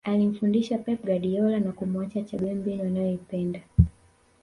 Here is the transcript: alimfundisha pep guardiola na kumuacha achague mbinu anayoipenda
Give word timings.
alimfundisha 0.03 0.77
pep 0.77 1.03
guardiola 1.05 1.59
na 1.59 1.71
kumuacha 1.71 2.19
achague 2.19 2.53
mbinu 2.53 2.83
anayoipenda 2.83 3.61